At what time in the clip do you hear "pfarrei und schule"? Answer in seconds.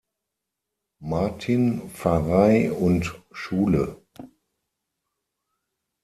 1.87-4.01